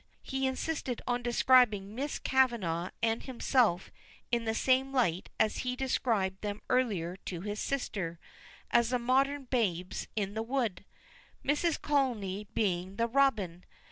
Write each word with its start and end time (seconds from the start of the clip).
He 0.23 0.47
insisted 0.47 0.99
on 1.05 1.21
describing 1.21 1.93
Miss 1.93 2.17
Kavanagh 2.17 2.89
and 3.03 3.21
himself 3.21 3.91
in 4.31 4.45
the 4.45 4.55
same 4.55 4.91
light 4.91 5.29
as 5.39 5.57
he 5.57 5.69
had 5.73 5.77
described 5.77 6.41
them 6.41 6.63
earlier 6.71 7.17
to 7.25 7.41
his 7.41 7.59
sister, 7.59 8.19
as 8.71 8.89
the 8.89 8.97
modern 8.97 9.43
Babes 9.45 10.07
in 10.15 10.33
the 10.33 10.41
Wood, 10.41 10.85
Mrs. 11.45 11.79
Connolly 11.79 12.47
being 12.55 12.95
the 12.95 13.05
Robin. 13.05 13.63